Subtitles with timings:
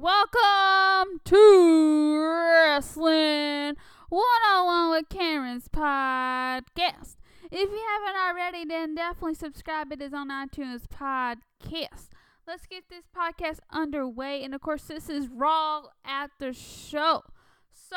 [0.00, 3.74] Welcome to Wrestling
[4.08, 7.16] One on One with Karen's podcast.
[7.50, 9.90] If you haven't already, then definitely subscribe.
[9.90, 12.10] It is on iTunes podcast.
[12.46, 14.44] Let's get this podcast underway.
[14.44, 17.24] And of course, this is Raw after show.
[17.72, 17.96] So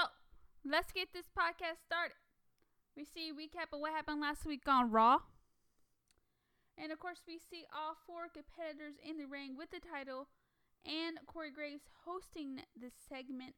[0.66, 2.16] let's get this podcast started.
[2.98, 5.20] We see a recap of what happened last week on Raw.
[6.80, 10.30] And of course, we see all four competitors in the ring with the title
[10.86, 13.56] and Corey Graves hosting this segment.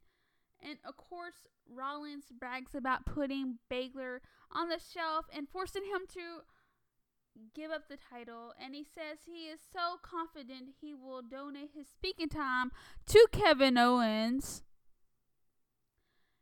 [0.62, 6.44] And of course, Rollins brags about putting Balor on the shelf and forcing him to
[7.54, 8.54] give up the title.
[8.64, 12.72] And he says he is so confident he will donate his speaking time
[13.08, 14.64] to Kevin Owens.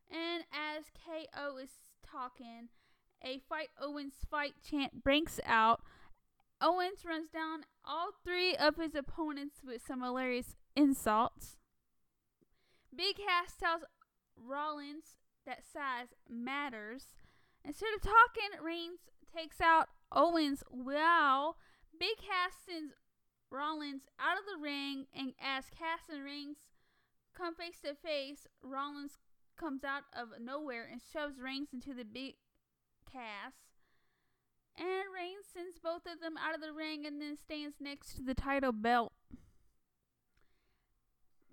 [0.10, 1.70] And as KO is
[2.06, 2.70] talking,
[3.24, 5.82] a fight Owens fight chant breaks out.
[6.60, 11.58] Owens runs down all three of his opponents with some hilarious insults.
[12.96, 13.84] Big Cass tells
[14.36, 17.16] Rollins that size matters.
[17.64, 19.00] Instead of talking, Reigns
[19.34, 20.64] takes out Owens.
[20.70, 21.56] Wow.
[21.98, 22.94] Big Cass sends
[23.50, 26.58] Rollins out of the ring, and as Cass and Reigns
[27.36, 29.20] come face to face, Rollins
[29.58, 32.36] comes out of nowhere and shoves Reigns into the big
[33.12, 33.54] Cass.
[34.78, 38.24] And Reigns sends both of them out of the ring and then stands next to
[38.24, 39.11] the title belt.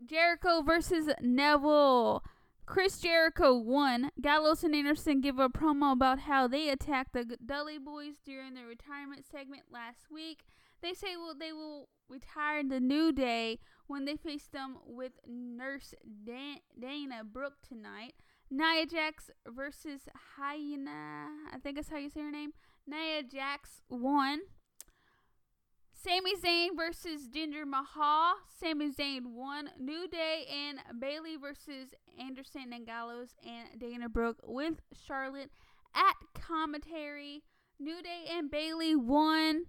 [0.04, 2.22] Jericho versus Neville.
[2.66, 4.10] Chris Jericho won.
[4.20, 8.66] Gallows and Anderson give a promo about how they attacked the Dudley Boyz during their
[8.66, 10.44] retirement segment last week.
[10.82, 15.12] They say well, they will retire in the New Day when they face them with
[15.26, 18.14] Nurse Dan- Dana Brooke tonight.
[18.50, 20.02] Nia Jax versus
[20.36, 21.28] Hyena.
[21.52, 22.52] I think that's how you say her name.
[22.86, 24.41] Nia Jax won.
[26.00, 28.34] Sami Zayn versus Jinder Mahal.
[28.60, 29.70] Sami Zayn won.
[29.80, 31.88] New Day and Bayley versus
[32.20, 35.50] Anderson and Gallows and Dana Brooke with Charlotte
[35.96, 37.42] at commentary.
[37.80, 39.64] New Day and Bayley won.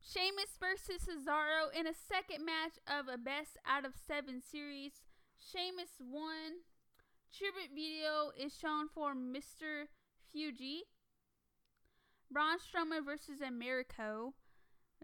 [0.00, 4.92] Sheamus versus Cesaro in a second match of a best out of seven series.
[5.36, 6.62] Sheamus won.
[7.36, 9.88] Tribute video is shown for Mr.
[10.30, 10.84] Fuji.
[12.30, 14.34] Braun Strowman versus Americo.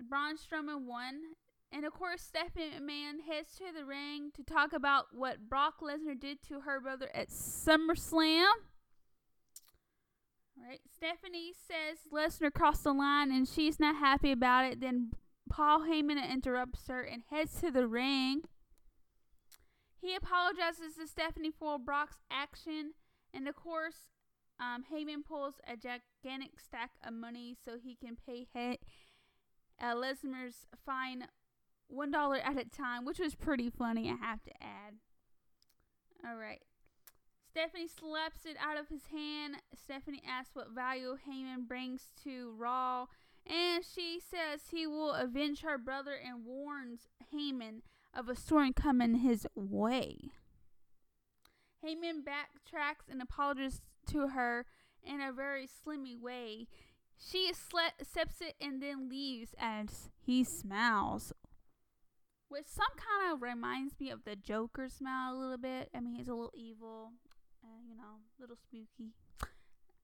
[0.09, 1.21] Braun Strowman won.
[1.71, 6.19] And of course, Stephanie McMahon heads to the ring to talk about what Brock Lesnar
[6.19, 8.45] did to her brother at SummerSlam.
[10.55, 14.81] Right, Stephanie says Lesnar crossed the line and she's not happy about it.
[14.81, 15.13] Then
[15.49, 18.43] Paul Heyman interrupts her and heads to the ring.
[20.01, 22.95] He apologizes to Stephanie for Brock's action,
[23.33, 24.09] and of course,
[24.59, 28.79] um, Heyman pulls a gigantic stack of money so he can pay he-
[29.83, 31.27] uh, Lesnar's fine
[31.89, 34.09] one dollar at a time, which was pretty funny.
[34.09, 34.95] I have to add.
[36.25, 36.63] All right.
[37.51, 39.57] Stephanie slaps it out of his hand.
[39.75, 43.09] Stephanie asks what value Heyman brings to Raw,
[43.47, 47.83] and she says he will avenge her brother and warns Heyman
[48.15, 50.31] of a storm coming his way.
[51.85, 54.65] Heyman backtracks and apologizes to her
[55.05, 56.69] in a very slimy way.
[57.31, 61.33] She accepts it and then leaves as he smiles.
[62.49, 65.89] Which some kind of reminds me of the Joker smile a little bit.
[65.95, 67.13] I mean, he's a little evil,
[67.65, 69.13] uh, you know, a little spooky.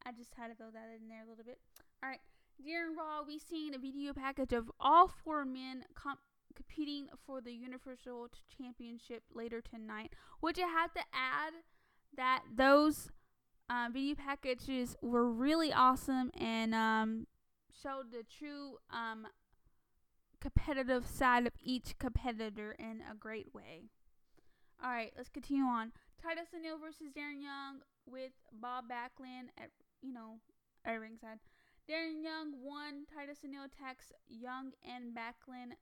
[0.07, 1.59] I just had to throw that in there a little bit.
[2.03, 2.21] Alright,
[2.65, 6.21] during Raw, we've seen a video package of all four men comp-
[6.55, 11.53] competing for the Universal Championship later tonight, which I have to add
[12.17, 13.11] that those
[13.71, 17.27] uh, video packages were really awesome and um,
[17.83, 19.27] showed the true um,
[20.41, 23.83] competitive side of each competitor in a great way.
[24.83, 25.93] All right, let's continue on.
[26.23, 29.71] Titus O'Neil versus Darren Young with Bob Backlund at
[30.03, 30.39] you know
[30.85, 31.39] at ringside.
[31.89, 33.07] Darren Young won.
[33.13, 35.75] Titus O'Neil attacks Young and Backlund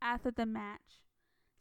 [0.00, 1.02] after the match.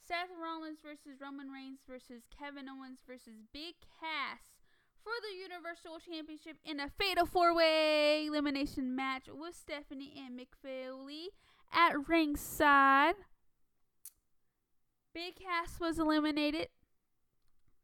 [0.07, 4.60] Seth Rollins versus Roman Reigns versus Kevin Owens versus Big Cass
[5.03, 10.53] for the Universal Championship in a fatal four way elimination match with Stephanie and Mick
[11.73, 13.15] at ringside.
[15.13, 16.67] Big Cass was eliminated.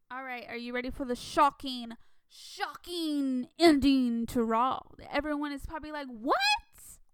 [0.09, 1.93] All right, are you ready for the shocking,
[2.29, 4.79] shocking ending to Raw?
[5.11, 6.35] Everyone is probably like, what?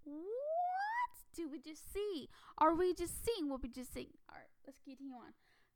[0.04, 2.30] What do we just see?
[2.58, 4.12] Are we just seeing what we just seen?
[4.30, 5.34] All right, let's continue on.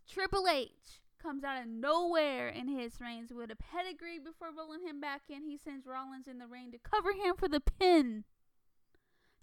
[0.08, 5.00] Triple H comes out of nowhere in his reigns with a pedigree before rolling him
[5.02, 5.44] back in.
[5.44, 8.24] He sends Rollins in the ring to cover him for the pin.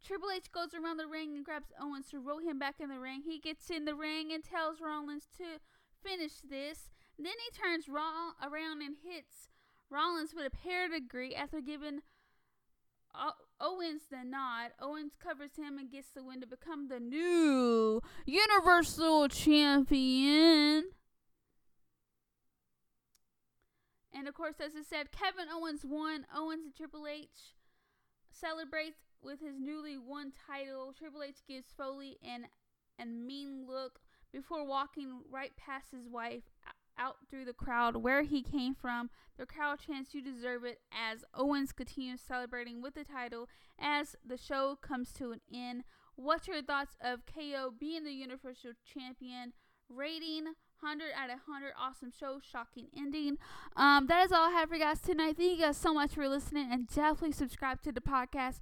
[0.05, 2.99] Triple H goes around the ring and grabs Owens to roll him back in the
[2.99, 3.23] ring.
[3.25, 5.61] He gets in the ring and tells Rollins to
[6.03, 6.91] finish this.
[7.19, 9.49] Then he turns Raw around and hits
[9.89, 12.01] Rollins with a pedigree after giving
[13.61, 14.73] Owens the nod.
[14.81, 20.91] Owens covers him and gets the win to become the new Universal Champion.
[24.15, 26.27] And of course, as I said, Kevin Owens won.
[26.35, 27.55] Owens and Triple H
[28.31, 30.95] celebrates with his newly won title.
[30.97, 32.47] Triple H gives Foley an,
[33.01, 33.99] a mean look
[34.33, 36.45] before walking right past his wife
[36.97, 39.11] out through the crowd where he came from.
[39.37, 44.37] The crowd chants, You deserve it, as Owens continues celebrating with the title as the
[44.37, 45.83] show comes to an end.
[46.17, 49.53] What's your thoughts of KO being the Universal Champion?
[49.89, 51.73] Rating 100 out of 100.
[51.79, 53.39] Awesome show, shocking ending.
[53.77, 55.37] Um, that is all I have for you guys tonight.
[55.37, 58.61] Thank you guys so much for listening and definitely subscribe to the podcast.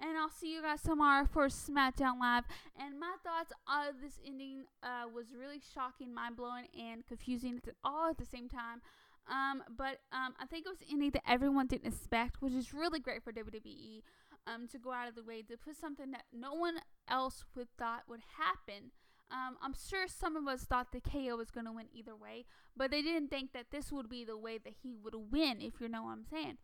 [0.00, 2.44] And I'll see you guys tomorrow for SmackDown Live.
[2.78, 8.10] And my thoughts of this ending uh, was really shocking, mind blowing, and confusing all
[8.10, 8.82] at the same time.
[9.30, 13.00] Um, but um, I think it was ending that everyone didn't expect, which is really
[13.00, 14.02] great for WWE
[14.46, 16.76] um, to go out of the way to put something that no one
[17.08, 18.90] else would thought would happen.
[19.30, 22.44] Um, I'm sure some of us thought the KO was going to win either way,
[22.76, 25.80] but they didn't think that this would be the way that he would win, if
[25.80, 26.58] you know what I'm saying.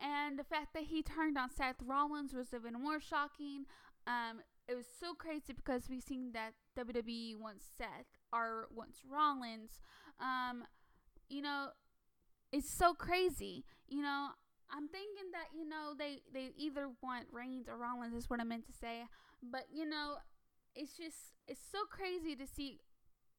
[0.00, 3.64] And the fact that he turned on Seth Rollins was even more shocking.
[4.06, 9.80] Um, it was so crazy because we've seen that WWE wants Seth or wants Rollins.
[10.20, 10.64] Um,
[11.28, 11.68] you know,
[12.52, 13.64] it's so crazy.
[13.88, 14.28] You know,
[14.70, 18.44] I'm thinking that you know they they either want Reigns or Rollins is what I
[18.44, 19.04] meant to say,
[19.42, 20.16] but you know,
[20.76, 22.80] it's just it's so crazy to see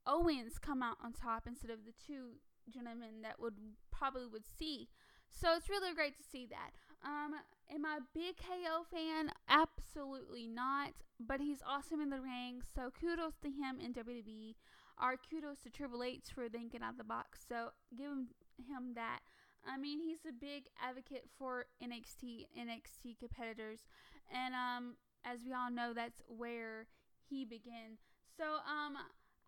[0.06, 2.40] Owens come out on top instead of the two
[2.72, 3.56] gentlemen that would
[3.92, 4.90] probably would see.
[5.30, 6.72] So it's really great to see that.
[7.06, 7.36] Um,
[7.74, 9.32] am I a big KO fan?
[9.50, 10.94] Absolutely not.
[11.20, 12.62] But he's awesome in the ring.
[12.74, 14.56] So kudos to him in WWE.
[14.98, 17.40] Our kudos to Triple H for thinking out the box.
[17.48, 19.20] So give him, him that.
[19.68, 23.82] I mean, he's a big advocate for NXT, NXT competitors,
[24.34, 24.96] and um,
[25.26, 26.88] as we all know, that's where
[27.30, 27.98] he began.
[28.38, 28.98] So um,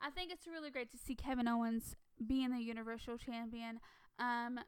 [0.01, 1.95] I think it's really great to see Kevin Owens
[2.25, 3.79] being the Universal Champion.
[4.19, 4.59] Um,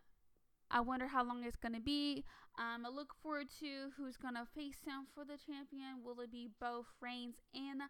[0.70, 2.24] I wonder how long it's going to be.
[2.58, 6.04] Um, I look forward to who's going to face him for the champion.
[6.04, 7.82] Will it be both Reigns and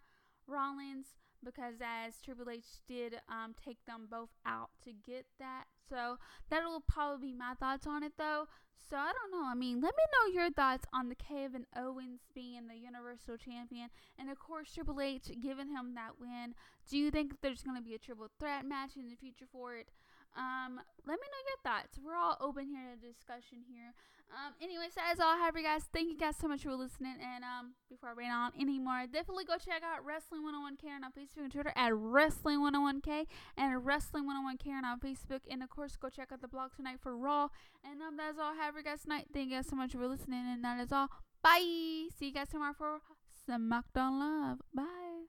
[0.48, 1.08] Rollins?
[1.44, 5.66] Because as Triple H did um, take them both out to get that.
[5.90, 6.18] So
[6.50, 8.46] that will probably be my thoughts on it, though.
[8.90, 9.48] So I don't know.
[9.48, 13.90] I mean, let me know your thoughts on the Kevin Owens being the Universal Champion,
[14.20, 16.56] and of course Triple H giving him that win.
[16.90, 19.76] Do you think there's going to be a triple threat match in the future for
[19.76, 19.88] it?
[20.36, 22.00] Um, let me know your thoughts.
[22.04, 23.94] We're all open here to discussion here.
[24.32, 25.84] Um, anyways, that is all I have for you guys.
[25.92, 27.16] Thank you guys so much for listening.
[27.20, 31.44] And um, before I rain on anymore, definitely go check out Wrestling 101K on Facebook
[31.44, 33.26] and Twitter at Wrestling 101K
[33.58, 35.42] and Wrestling 101K on Facebook.
[35.50, 37.50] And of course, go check out the blog tonight for Raw.
[37.84, 39.28] And um, that is all I have for you guys tonight.
[39.34, 40.46] Thank you guys so much for listening.
[40.48, 41.10] And that is all.
[41.44, 42.08] Bye.
[42.18, 43.02] See you guys tomorrow for
[43.50, 44.62] SmackDown Love.
[44.74, 45.26] Bye.